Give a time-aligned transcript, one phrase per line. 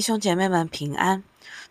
[0.00, 1.22] 弟兄姐妹们平安。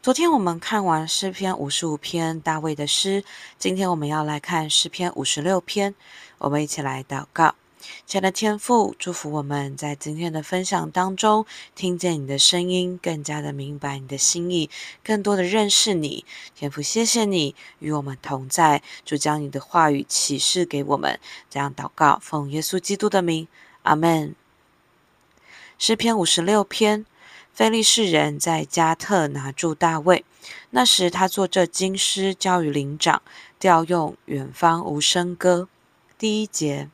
[0.04, 3.24] 昨天我们看完诗篇五十五篇大卫的诗，
[3.58, 5.96] 今天我们要来看诗篇五十六篇。
[6.38, 7.56] 我们一起来祷告。
[8.06, 14.70] 亲爱的天父，祝福我们在今天的分享当中，听见你的声音，更加的明白你的心意，
[15.04, 16.24] 更多的认识你。
[16.54, 21.20] 天父，谢谢你与我们同在，就将你的话语启示给我们。
[21.50, 23.48] 这样祷告，奉耶稣基督的名，
[23.82, 24.36] 阿门。
[25.80, 27.08] 诗篇五十六篇。
[27.60, 30.24] 非利士人在加特拿住大卫，
[30.70, 33.22] 那时他作这经师交与灵长，
[33.60, 35.68] 调用远方无声歌。
[36.18, 36.88] 第一节，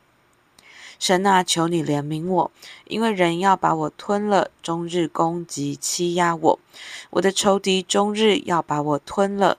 [0.98, 2.50] 神啊，求你怜悯我，
[2.88, 6.58] 因为人要把我吞了，终日攻击欺压我，
[7.10, 9.58] 我的仇敌终日要把我吞了，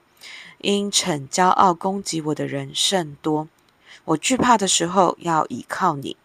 [0.58, 3.48] 因逞骄傲攻击我的人甚多。
[4.04, 6.18] 我惧怕的时候，要倚靠你。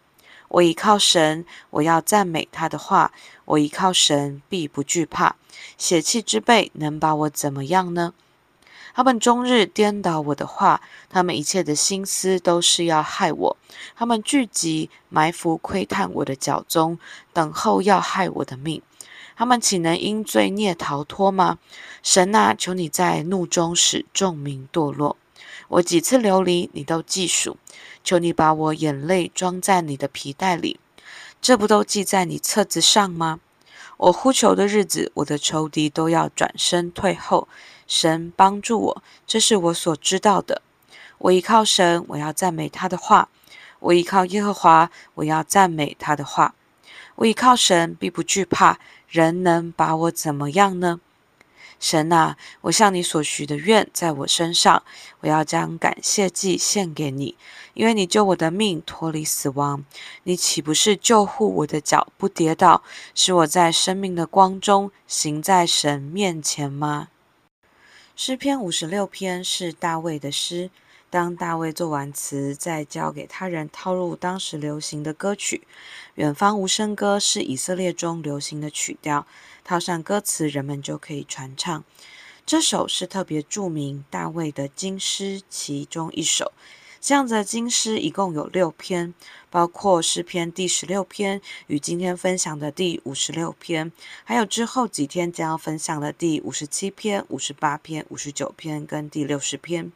[0.53, 3.11] 我倚靠神，我要赞美他的话。
[3.45, 5.35] 我倚靠神，必不惧怕。
[5.79, 8.13] 血气之辈能把我怎么样呢？
[8.93, 10.79] 他们终日颠倒我的话，
[11.09, 13.57] 他们一切的心思都是要害我。
[13.95, 16.99] 他们聚集埋伏窥探我的脚踪，
[17.33, 18.79] 等候要害我的命。
[19.35, 21.57] 他们岂能因罪孽逃脱吗？
[22.03, 25.17] 神啊，求你在怒中使众民堕落。
[25.73, 27.57] 我几次流离，你都记数。
[28.03, 30.79] 求你把我眼泪装在你的皮袋里，
[31.41, 33.39] 这不都记在你册子上吗？
[33.97, 37.47] 我呼求的日子，我的仇敌都要转身退后。
[37.87, 40.61] 神帮助我，这是我所知道的。
[41.17, 43.29] 我依靠神，我要赞美他的话。
[43.79, 46.53] 我依靠耶和华，我要赞美他的话。
[47.15, 48.77] 我依靠神，必不惧怕。
[49.07, 50.99] 人能把我怎么样呢？
[51.79, 54.83] 神啊，我向你所许的愿在我身上，
[55.19, 57.35] 我要将感谢祭献给你，
[57.73, 59.83] 因为你救我的命脱离死亡。
[60.23, 62.83] 你岂不是救护我的脚不跌倒，
[63.13, 67.09] 使我在生命的光中行在神面前吗？
[68.15, 70.69] 诗篇五十六篇是大卫的诗。
[71.13, 75.61] 当大卫作完词，再交给他人套入当时流行的歌曲，
[76.15, 79.27] 《远方无声歌》是以色列中流行的曲调，
[79.63, 81.83] 套上歌词，人们就可以传唱。
[82.47, 86.51] 这首是特别著名大卫的经诗其中一首。
[86.99, 89.13] 这样的经诗一共有六篇，
[89.51, 93.91] 包括诗篇第十六篇与今天分享的第五十六篇，
[94.23, 99.91] 还有之后几天将要分享的第五十七篇、五十八篇、五十九篇跟第六十篇。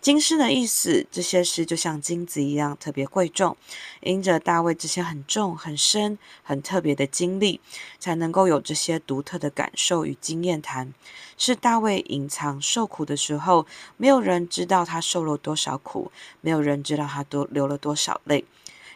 [0.00, 3.56] 金诗的意思，这些诗就像金子一样特别贵重，
[4.00, 7.60] 因着大卫这些很重、很深、很特别的经历，
[7.98, 10.94] 才能够有这些独特的感受与经验谈。
[11.36, 13.66] 是大卫隐藏受苦的时候，
[13.96, 18.44] 没有人知道他受了多少苦，没有人知道他多流了多少泪，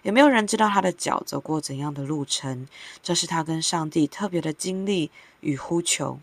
[0.03, 2.69] 也没有人知道他的脚走过怎样的路程。
[3.03, 6.21] 这是他跟上帝特别的经历与呼求。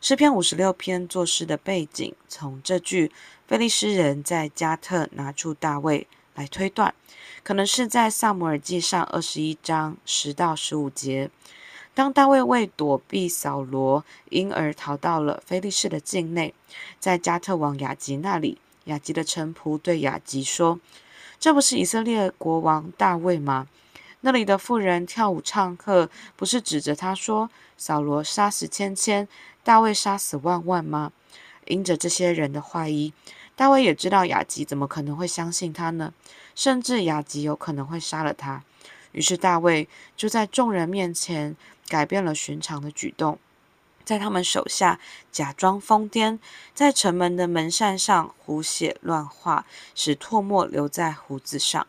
[0.00, 3.10] 诗篇五十六篇作诗的背景，从这句
[3.46, 6.94] 非利士人在加特拿住大卫来推断，
[7.42, 11.30] 可能是在撒母耳记上二十一章十到十五节。
[11.92, 16.54] 当大卫为躲避扫罗，因而逃到了非利士的境内，
[16.98, 20.80] 在加特王雅吉那里，雅吉的臣仆对雅吉说
[21.38, 23.68] ：“这不是以色列国王大卫吗？
[24.22, 29.28] 那里的妇人跳舞唱和，不是指着他说：扫罗杀死千千。”
[29.62, 31.12] 大卫杀死万万吗？
[31.66, 33.12] 因着这些人的怀疑，
[33.56, 36.12] 大卫也知道雅吉怎么可能会相信他呢？
[36.54, 38.62] 甚至雅吉有可能会杀了他。
[39.12, 41.56] 于是大卫就在众人面前
[41.88, 43.38] 改变了寻常的举动，
[44.04, 44.98] 在他们手下
[45.30, 46.38] 假装疯癫，
[46.74, 51.86] 在城门的门扇上胡写乱画，使唾沫留在胡子上。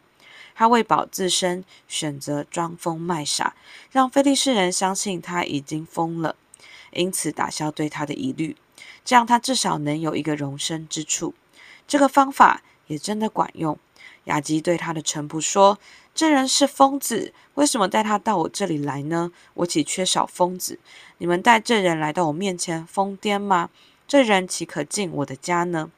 [0.53, 3.55] 他为保自身，选择装疯卖傻，
[3.91, 6.35] 让菲利士人相信他已经疯了。
[6.91, 8.55] 因此打消对他的疑虑，
[9.03, 11.33] 这样他至少能有一个容身之处。
[11.87, 13.77] 这个方法也真的管用。
[14.25, 15.77] 雅吉对他的臣仆说
[16.15, 19.31] ：“这人是疯子，为什么带他到我这里来呢？
[19.53, 20.79] 我岂缺少疯子？
[21.19, 23.69] 你们带这人来到我面前疯癫吗？
[24.07, 25.91] 这人岂可进我的家呢？”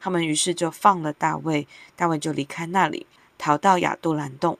[0.00, 4.58] 他们于是就放了大卫，大卫就离开那里，逃到亚杜兰洞。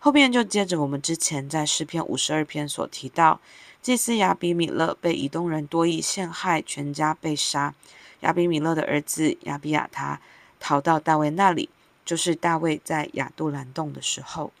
[0.00, 3.40] 后面就接着我们之前在诗篇五十二篇所提到。
[3.82, 7.74] 祭司亚比米勒被以东人多益陷害，全家被杀。
[8.20, 10.20] 亚比米勒的儿子亚比亚他
[10.58, 11.70] 逃到大卫那里，
[12.04, 14.52] 就是大卫在亚杜兰洞的时候。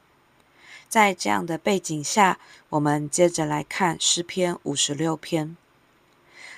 [0.88, 2.38] 在这样的背景下，
[2.70, 5.56] 我们接着来看诗篇五十六篇。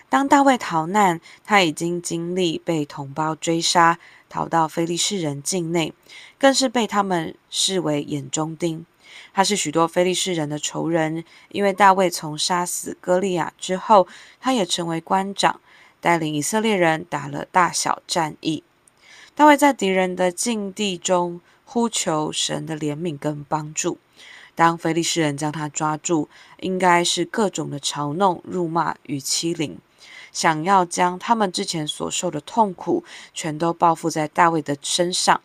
[0.09, 3.99] 当大卫逃难，他已经经历被同胞追杀，
[4.29, 5.93] 逃到非利士人境内，
[6.39, 8.87] 更是被他们视为眼中钉。
[9.33, 14.07] 他是许多非利士人的仇人，因为大卫从杀死歌利亚之后，
[14.41, 15.61] 他也成为官长，
[16.01, 18.63] 带领以色列人打了大小战役。
[19.35, 23.99] 大卫在敌人的境地中呼求神的怜悯跟帮助。
[24.55, 26.29] 当非利士人将他抓住，
[26.61, 29.79] 应该是各种的嘲弄、辱骂与欺凌，
[30.31, 35.41] 想要将他们之前所受的痛苦全都报复在大卫的身上，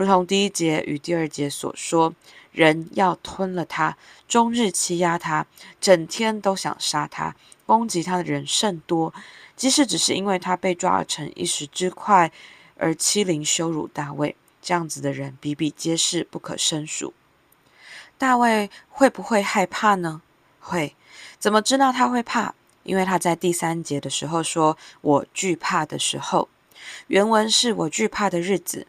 [0.00, 2.14] 如同第一节与第二节所说，
[2.52, 5.46] 人要吞了他，终日欺压他，
[5.78, 7.36] 整天都想杀他，
[7.66, 9.12] 攻击他的人甚多，
[9.54, 12.32] 即使只是因为他被抓成一时之快，
[12.78, 17.12] 而欺凌羞辱大卫，这样子的人比比皆是，不可胜数。
[18.16, 20.22] 大卫会不会害怕呢？
[20.60, 20.96] 会。
[21.38, 22.54] 怎么知道他会怕？
[22.84, 26.48] 因为他在第三节的时候说：“我惧怕的时候。”
[27.08, 28.86] 原文是我惧怕的日子。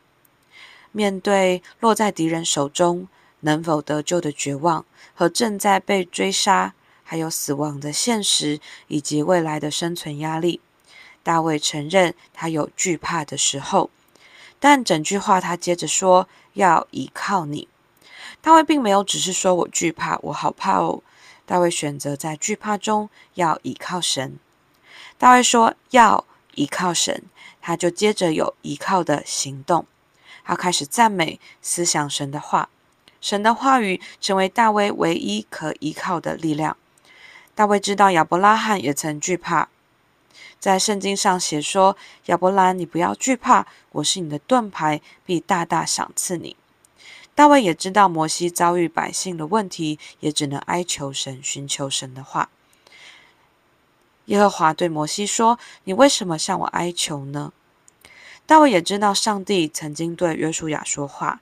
[0.91, 3.07] 面对落在敌人手中
[3.41, 6.73] 能否得救的绝望和正在被追杀
[7.03, 10.61] 还有死亡的现实以及未来的生存压力，
[11.23, 13.89] 大卫承认他有惧怕的时候。
[14.59, 17.67] 但整句话他接着说：“要倚靠你。”
[18.41, 21.01] 大卫并没有只是说我惧怕，我好怕哦。
[21.45, 24.37] 大卫选择在惧怕中要倚靠神。
[25.17, 27.23] 大卫说要倚靠神，
[27.59, 29.85] 他就接着有倚靠的行动。
[30.43, 32.69] 他开始赞美、思想神的话，
[33.21, 36.75] 神的话语成为大卫唯一可依靠的力量。
[37.55, 39.69] 大卫知道亚伯拉罕也曾惧怕，
[40.59, 41.95] 在圣经上写说
[42.27, 46.55] ：“亚伯兰，你不要惧怕，我是你的盾牌，必大大赏赐你。”
[47.33, 52.49] 大卫也知道摩西遭遇百姓的问题，也只能哀求神，寻求神的话。
[54.25, 57.53] 耶和华对摩西说：“你为什么向我哀求呢？”
[58.45, 61.39] 大卫也知道上帝曾经对约书亚说话：“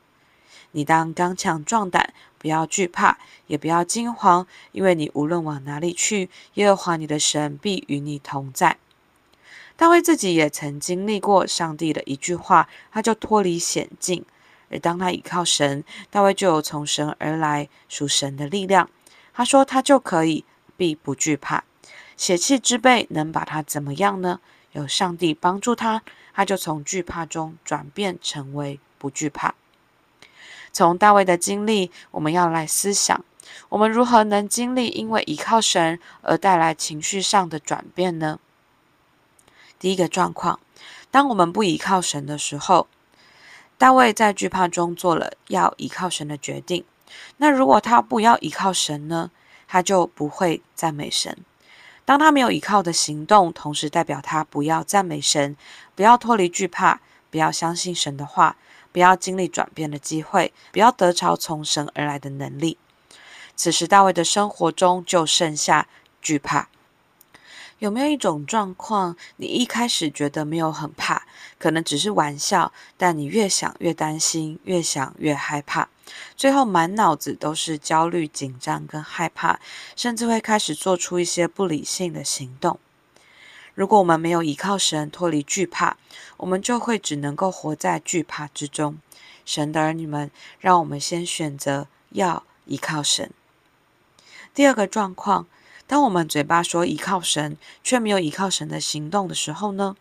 [0.74, 3.18] 你当刚强壮胆，不要惧怕，
[3.48, 8.78] 也不要惊慌，因为你无论往哪里去，耶和华你的神必与你同在。”
[9.76, 14.24] 大卫自己也曾经历过上帝的一句话，他就脱离险境。
[14.70, 18.88] 而当他倚靠神，大卫就有从神而来属神的力量。
[19.34, 20.46] 他说：“他就可以，
[20.78, 21.64] 必不惧怕。
[22.18, 24.42] 血气之辈能把他怎么样呢？
[24.72, 26.02] 有上帝帮助他，
[26.34, 29.56] 他就从惧怕中转变成为不惧怕。”
[30.72, 33.24] 从大卫的经历，我们要来思想：
[33.70, 38.40] 我们如何能经历因为依靠神而带来情绪上的转变呢？
[39.80, 40.60] 第一个状况，
[41.10, 42.88] 当我们不依靠神的时候。
[43.78, 46.84] 大卫在惧怕中做了要依靠神的决定。
[47.38, 49.32] 那如果他不要依靠神呢？
[49.70, 51.38] 他就不会赞美神。
[52.10, 55.56] 当他没有依靠的行动，同时代表他不要赞美神，
[55.94, 58.56] 不要脱离惧怕，不要相信神的话，
[58.92, 62.80] 不要经历转变的机会，不要得着从神而来的能力。
[63.56, 65.86] 此时大卫的生活中就剩下
[66.20, 66.68] 惧怕。
[67.80, 71.26] 有没有一种状况，你一开始觉得没有很怕，
[71.58, 75.88] 可能只是玩笑，但你越想越担心，越想越害怕，
[76.36, 79.62] 最后满脑子都是焦虑、紧张跟害怕，
[79.96, 82.78] 甚至会开始做出一些不理性的行动。
[83.74, 85.96] 如果我们没有依靠神，脱离惧怕，
[86.36, 88.98] 我们就会只能够活在惧怕之中。
[89.46, 93.32] 神的儿女们，让我们先选择要依靠神。
[94.54, 95.48] 第二个状况。
[95.90, 99.96] 当我们嘴巴说依靠神，却没有依靠神的行动的时候呢？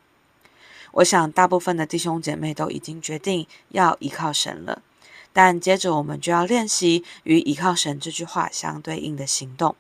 [0.93, 4.83] 我想大部分的弟兄姐妹都已经决定要依靠神了，
[5.33, 9.75] 但接着我们就要练习与依靠神这句话相对应的行动。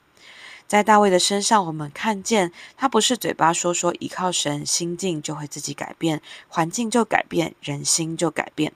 [0.67, 8.73] 在大卫的身上，我们看见他不是嘴巴说说依靠神，心境就会自己改变，环境就改变，人心就改变。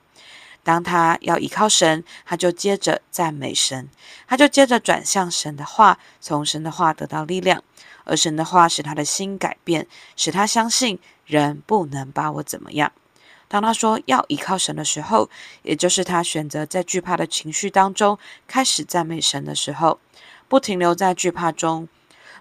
[0.63, 3.89] 当他要依靠神，他就接着赞美神，
[4.27, 7.61] 他就接着转向神的话，从神的话得到力量，
[8.05, 12.91] 而神的话使他的心改变，使他相信人不能把我怎么样。
[13.49, 15.29] 当他说要依靠神的时候，
[15.61, 18.17] 也就是他选择在惧怕的情绪当中
[18.47, 19.99] 开始赞美神的时候，
[20.47, 21.87] 不停留在惧怕中，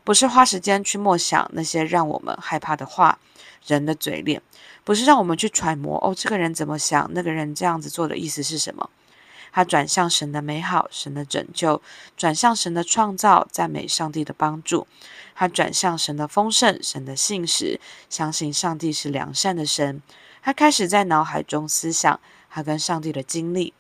[0.05, 3.19] 不是花时间去默想那些让我们害怕的话。
[3.65, 4.43] 人的嘴脸，
[4.83, 8.91] 不是让我们去揣摩哦，这个人怎么想，那个人这样子做的意思是什么？
[9.53, 11.81] 他转向神的美好，神的拯救，
[12.17, 14.89] 转向神的创造，赞美上帝的帮助。
[15.37, 17.79] 他转向神的丰盛，神的信实，
[18.11, 20.03] 相信上帝是良善的神。
[20.43, 22.19] 他开始在脑海中思想
[22.51, 23.73] 他跟上帝的经历，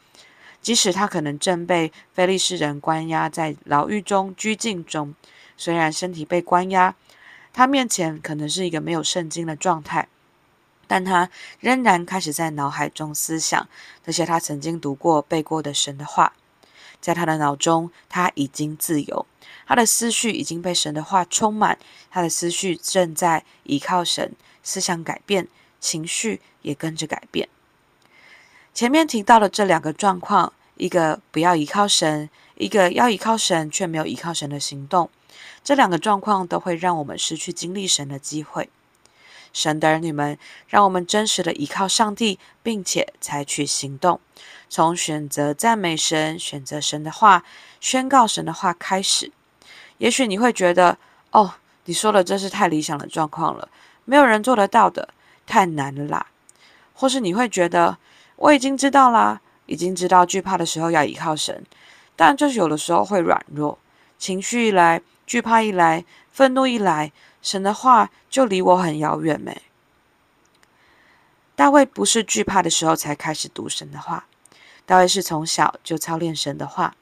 [0.61, 5.12] 即使他可能正被非利士人关押在牢狱中、拘禁中，
[5.62, 6.92] 虽然身体被关押。
[7.52, 10.09] 他面前可能是一个没有圣经的状态，
[10.88, 13.69] 但他仍然开始在脑海中思想
[14.04, 16.33] 那些他曾经读过、背过的神的话。
[17.00, 19.26] 在他的脑中，他已经自由，
[19.66, 21.78] 他的思绪已经被神的话充满，
[22.11, 24.33] 他的思绪正在依靠神，
[24.64, 25.47] 思想改变，
[25.78, 27.49] 情绪也跟着改变。
[28.75, 35.11] 前面提到的这两个状况，一个不要依靠神，一个要依靠神却没有依靠神的行动，
[35.65, 38.69] 这两个状况都会让我们失去经历神的机会。
[39.53, 44.19] 神的儿女们，让我们真实的依靠上帝，并且采取行动。
[44.71, 47.45] 从选择赞美神、选择神的话、
[47.79, 49.31] 宣告神的话开始。
[49.99, 50.97] 也许你会觉得，
[51.33, 53.69] 哦，你说的真是太理想的状况了，
[54.07, 55.11] 没有人做得到的，
[55.47, 56.27] 太难了啦。
[56.95, 57.99] 或是你会觉得，
[58.37, 61.62] 我已经知道啦，已经知道惧怕的时候要依靠神，
[62.17, 63.79] 但就是有的时候会软弱，
[64.19, 67.12] 情绪一来，惧怕一来，愤怒一来。
[67.41, 69.62] 神的话就离我很遥远没？
[71.57, 74.26] 大卫不是惧怕的时候才开始读神的话，
[74.87, 76.95] 大卫是从小就操练神的话，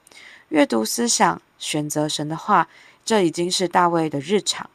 [0.49, 2.67] 阅读思想，选择神的话，
[3.05, 4.69] 这已经是大卫的日常。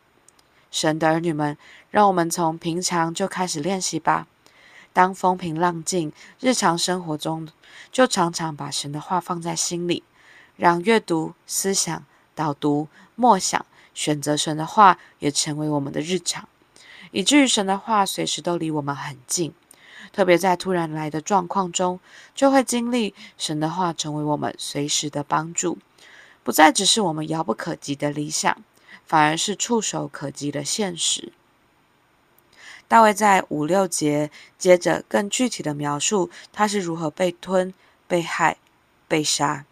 [0.71, 1.59] 神的儿女们，
[1.91, 4.26] 让我们从平常就开始练习吧。
[4.93, 7.49] 当风平浪静，日常生活中
[7.91, 10.03] 就常常把神的话放在心里，
[10.57, 12.05] 让阅读思想、
[12.37, 13.66] 导读、默想。
[13.97, 16.47] 选择神的话也成为我们的日常，
[17.12, 19.55] 以至于神的话随时都离我们很近。
[20.12, 21.99] 特别在突然来的状况中，
[22.35, 25.78] 就会经历神的话成为我们随时的帮助，
[26.45, 28.62] 不再只是我们遥不可及的理想，
[29.07, 31.33] 反而是触手可及的现实。
[32.87, 37.73] 大卫在五六节接着更具体的描述他是如何被吞、
[38.07, 38.59] 被害、
[39.09, 39.64] 被杀。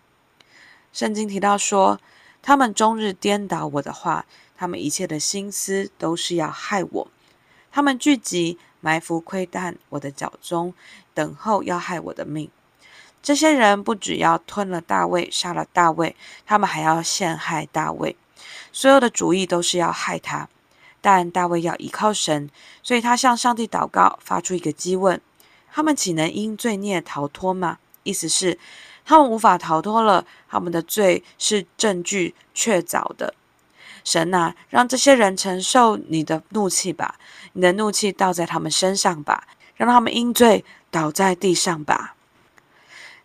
[0.94, 2.00] 圣经提到说。
[2.46, 7.08] 他们终日颠倒我的话，他们一切的心思都是要害我。
[7.72, 10.74] 他们聚集埋伏窥探我的脚踪，
[11.14, 12.50] 等候要害我的命。
[13.22, 18.14] 这些人不只要吞了大卫，杀了大卫，他们还要陷害大卫。
[18.70, 20.46] 所有的主意都是要害他。
[21.00, 22.50] 但大卫要依靠神，
[22.82, 25.18] 所以他向上帝祷告，发出一个激问：
[25.72, 27.78] 他们岂能因罪孽逃脱吗？
[28.02, 28.58] 意思是。
[29.04, 33.34] 他们无法逃脱了，他们的罪是证据确凿的。
[34.02, 37.16] 神啊，让这些人承受你的怒气吧，
[37.54, 39.46] 你的怒气倒在他们身上吧，
[39.76, 42.14] 让他们因罪倒在地上吧。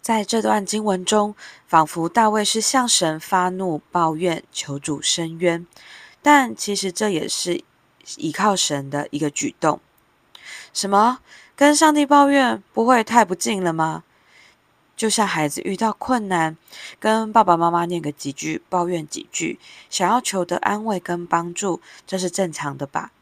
[0.01, 1.35] 在这段经文中，
[1.67, 5.67] 仿佛大卫是向神发怒、抱怨、求主伸冤，
[6.21, 7.61] 但其实这也是
[8.15, 9.81] 依靠神的一个举动。
[10.73, 11.19] 什么？
[11.55, 14.03] 跟上帝抱怨，不会太不敬了吗？
[14.99, 16.57] 就像孩子遇到困难，
[16.99, 19.57] 跟爸爸妈妈念个几句，抱怨几句，
[19.89, 23.13] 想要求得安慰跟帮助，这是正常的吧？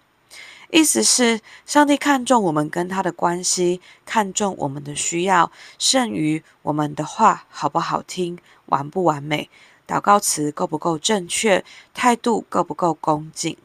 [0.72, 9.48] 意思是，上帝看重我们跟他的关系，看重我们的需要，胜于我们的话好不好听，完不完美，
[9.88, 13.55] 祷告词够不够正确，态度够不够恭敬。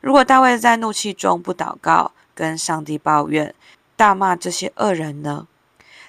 [0.00, 3.54] 如果大卫在怒气中不祷告，跟上帝抱怨，
[3.96, 5.46] 大骂这些恶人呢？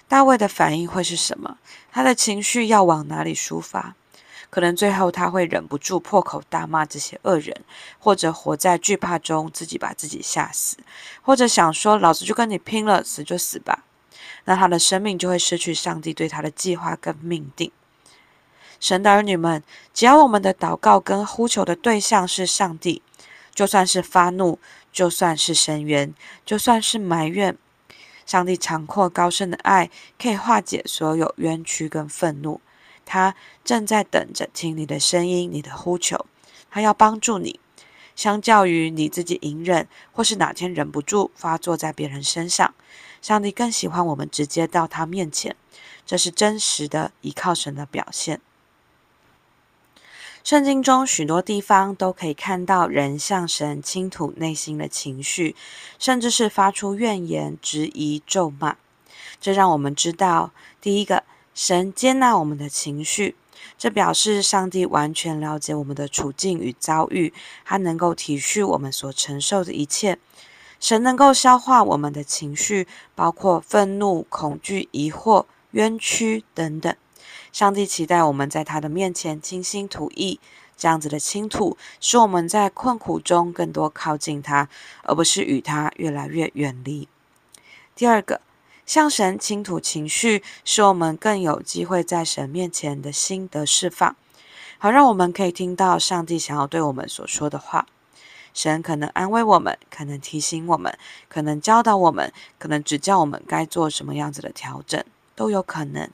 [0.10, 1.58] 大卫的反应会是什么？
[1.92, 3.96] 他的情绪要往哪里抒发？
[4.50, 7.56] 可能最后他会忍不住破口大骂这些恶人，
[8.00, 10.78] 或者活在惧怕中，自己把自己吓死，
[11.22, 13.86] 或者想说：“老子就跟你拼了，死就死吧。”
[14.46, 17.72] 那他的生命就会失去上帝对他的计划跟命定。
[18.80, 19.62] 神的儿女们，
[19.94, 23.04] 只要我们的祷告跟呼求的对象是上帝，
[23.54, 24.58] 就算是发怒，
[24.92, 26.12] 就算是伸冤，
[26.44, 27.56] 就算是埋怨。
[28.30, 29.90] 上帝长阔高深的爱
[30.22, 32.62] 可以化解所有冤屈跟愤怒，
[33.04, 33.34] 他
[33.64, 36.28] 正在等着听你的声音，你的呼求，
[36.70, 37.60] 他要帮助你。
[38.16, 42.76] 相较于你自己隐忍，或是哪天忍不住发作在别人身上，
[43.20, 45.56] 上帝更喜欢我们直接到他面前，
[46.06, 48.40] 这是真实的依靠神的表现。
[50.44, 55.56] 圣经中许多地方都可以看到人向神倾吐内心的情绪，
[56.00, 58.78] 甚至是发出怨言、质疑、咒骂。
[59.42, 63.36] 这让我们知道，第一个，神接纳我们的情绪，
[63.78, 70.18] 这表示上帝完全了解我们的处境与遭遇，他能够体恤我们所承受的一切。
[70.80, 76.96] 神能够消化我们的情绪，包括愤怒、恐惧、疑惑、冤屈等等。
[77.52, 80.40] 上帝期待我们在他的面前倾心吐意，
[80.78, 84.70] 这样子的倾吐，使我们在困苦中更多靠近他，
[85.04, 87.08] 而不是与他越来越远离。
[87.96, 88.42] 第二个，
[88.86, 94.16] 向神倾吐情绪，使我们更有机会在神面前的心得释放，
[94.78, 97.86] 好让我们可以听到上帝想要对我们所说的话。
[98.52, 105.04] 神可能安慰我们，可能提醒我们，可能教导我们，可能指教我们该做什么样子的调整，
[105.36, 106.10] 都有可能。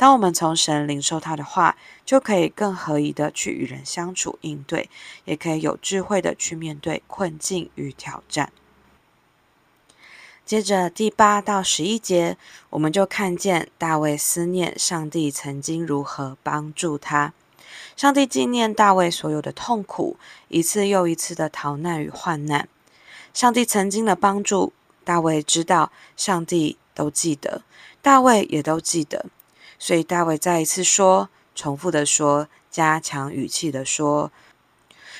[0.00, 1.76] 当我们从神领受他的话，
[2.06, 4.88] 就可以更合宜的去与人相处应对，
[5.26, 8.50] 也可以有智慧的去面对困境与挑战。
[10.46, 12.38] 接着第八到十一节，
[12.70, 17.34] 我们就看见大卫思念上帝曾经如何帮助他。
[17.94, 20.16] 上帝纪念大卫所有的痛苦，
[20.48, 22.66] 一次又一次的逃难与患难。
[23.34, 24.72] 上帝曾经的帮助，
[25.04, 27.60] 大卫知道，上帝都记得，
[28.00, 29.26] 大卫也都记得。
[29.80, 34.30] 所以大卫再一次说，重复的说，加强语气的说：“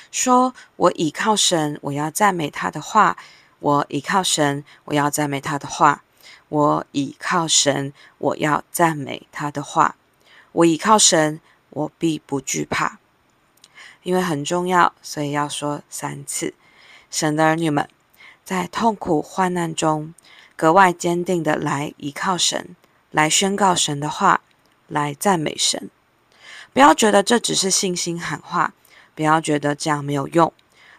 [0.09, 3.17] 说我倚靠神，我要赞美他的话；
[3.59, 5.99] 我倚靠神，我要赞美他的话；
[6.47, 9.95] 我倚靠神，我要赞美他的话；
[10.53, 11.41] 我倚靠神。”
[11.73, 12.99] 我必不惧怕，
[14.03, 16.53] 因为很重要，所以要说三次。
[17.09, 17.87] 神的儿女们，
[18.43, 20.13] 在痛苦患难中，
[20.57, 22.75] 格外坚定的来依靠神，
[23.09, 24.41] 来宣告神的话，
[24.91, 25.89] 来赞美神。
[26.71, 28.73] 不要觉得这只是信心喊话，
[29.15, 30.53] 不要觉得这样没有用，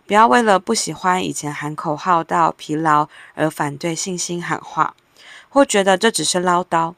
[0.07, 4.95] 不要为了不喜欢以前喊口号到疲劳而反对信心喊话，
[5.49, 6.95] 或觉得这只是唠叨。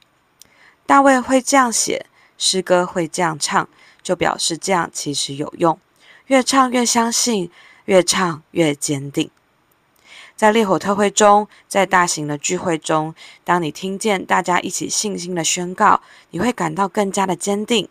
[0.86, 2.06] 大卫会这样写。
[2.36, 3.68] 诗歌会这样唱，
[4.02, 5.78] 就表示这样其实有用。
[6.26, 7.48] 越唱越相信，
[7.84, 9.30] 越唱越坚定。
[10.36, 13.14] 在烈火特会中，在大型的聚会中，
[13.44, 16.00] 当你听见大家一起信心的宣告，
[16.30, 17.88] 你会感到更加的坚定，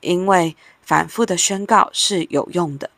[0.00, 2.90] 因为反复的宣告是有用的。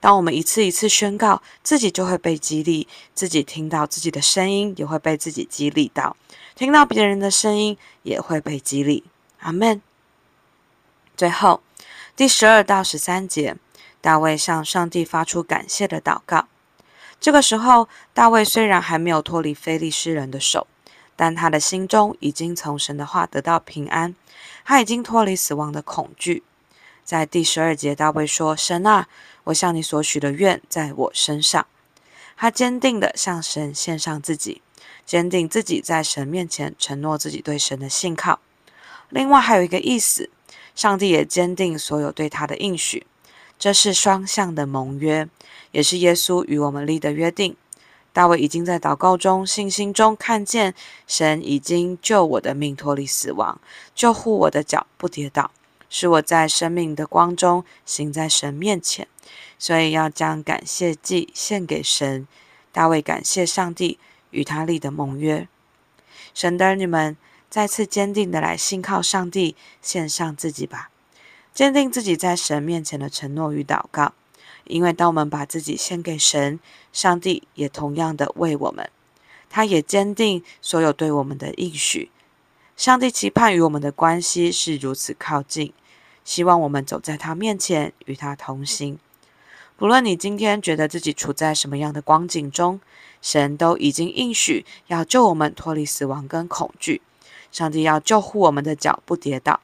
[0.00, 6.16] 当我们一次一次宣告，自己就会被激励，自己听到自己的声音也会被自己激励到，
[6.54, 9.04] 听到别人的声音也会被激励。
[9.40, 9.82] 阿门。
[11.16, 11.62] 最后，
[12.16, 13.56] 第十二到十三节，
[14.00, 16.46] 大卫向上帝发出感谢的祷告。
[17.24, 20.66] 这个时候，大卫虽然还没有脱离非利士人的手，
[21.16, 24.14] 但他的心中已经从神的话得到平安，
[24.62, 26.42] 他已经脱离死亡的恐惧。
[27.02, 29.08] 在第十二节，大卫说：“神啊，
[29.44, 31.66] 我向你所许的愿在我身上。”
[32.36, 34.60] 他坚定地向神献上自己，
[35.06, 38.40] 坚定自己在神面前承诺自己对神的信靠。
[39.08, 40.28] 另外，还有一个意思。
[40.74, 43.06] 上帝也坚定所有对他的应许，
[43.64, 45.26] 这是双向的盟约，
[45.72, 47.56] 也是耶稣与我们立的约定。
[48.12, 50.74] 大卫已经在祷告中、信心中看见
[51.06, 53.58] 神已经救我的命脱离死亡，
[53.94, 55.50] 救护我的脚不跌倒，
[55.88, 59.08] 使我在生命的光中行在神面前。
[59.58, 62.28] 所以要将感谢祭献给神。
[62.70, 63.98] 大卫感谢上帝
[64.32, 65.48] 与他立的盟约。
[66.34, 67.16] 神的儿女们。
[67.48, 70.90] 再次坚定的来信靠上帝，献上自己吧，
[71.54, 74.12] 坚定自己在神面前的承诺与祷告。
[74.64, 76.58] 因为当我们把自己献给神，
[76.92, 78.90] 上帝也同样的为我们，
[79.50, 82.10] 他也坚定所有对我们的应许。
[82.76, 85.72] 上帝期盼与我们的关系是如此靠近，
[86.24, 88.98] 希望我们走在他面前，与他同行。
[89.76, 92.80] 不论你今天觉得自己处在什么样的光景中，
[93.20, 97.02] 神都已经应许要救我们脱离死亡跟恐惧。
[97.52, 99.60] 上帝要救护我们的脚不跌倒，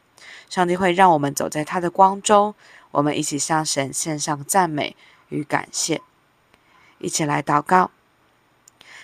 [0.50, 2.54] 上帝会让我们走在他的光中。
[2.90, 4.96] 我们一起向神献上赞美
[5.28, 6.02] 与感谢，
[6.98, 7.92] 一起来祷告。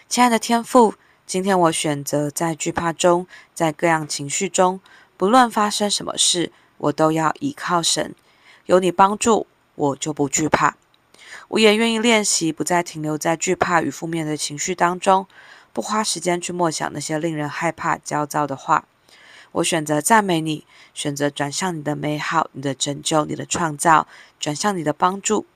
[0.08, 4.80] 亲爱的天父，今天我选择在惧怕中，在各样情绪中，
[5.16, 8.12] 不论发生什么事，我都要倚靠神。
[8.64, 10.76] 有你帮助，我就不惧怕。
[11.48, 15.28] 我也愿意练习，不再停留在惧怕与负面的情绪当中。
[15.72, 18.86] 不花时间去默想那些令人害怕、焦躁的话，
[19.56, 24.06] 我选择赞美你，选择转向你的美好、你的拯救、你的创造，
[24.38, 25.46] 转向你的帮助。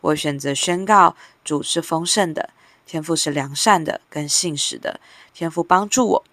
[0.00, 2.48] 我选择宣告主是丰盛的，
[2.86, 5.00] 天赋是良善的，跟信实的。
[5.34, 6.24] 天赋帮助我，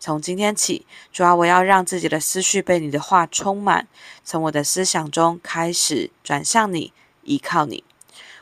[0.00, 3.86] 从今天起，主啊，我要让自己的思绪被你的话充满，
[4.24, 7.84] 从我的思想中开始转向你，依靠你。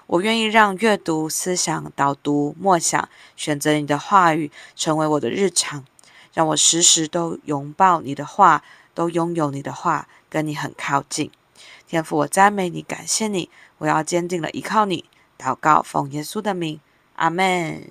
[0.06, 5.84] 我愿意让阅读、思想、导读、默想、选择你的话语成为我的日常，
[6.32, 8.62] 让我时时都拥抱你的话，
[8.94, 11.30] 都拥有你的话，跟你很靠近。
[11.86, 15.04] 天父，我赞美你，感谢你，我要坚定的依靠你。
[15.38, 16.80] 祷告，奉耶稣的名，
[17.16, 17.90] 阿门。